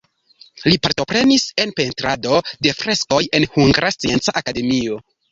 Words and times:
Li 0.67 0.77
partoprenis 0.85 1.43
en 1.63 1.73
pentrado 1.79 2.39
de 2.67 2.71
freskoj 2.77 3.19
en 3.41 3.45
Hungara 3.57 3.91
Scienca 3.97 4.35
Akademio. 4.41 4.99